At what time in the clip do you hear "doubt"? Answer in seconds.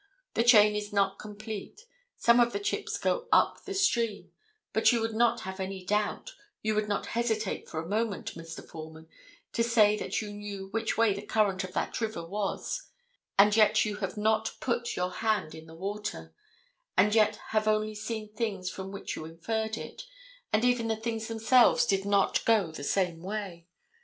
5.85-6.33